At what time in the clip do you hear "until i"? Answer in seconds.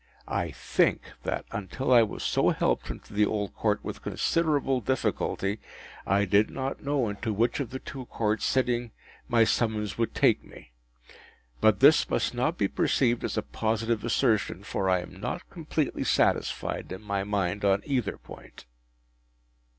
1.51-2.01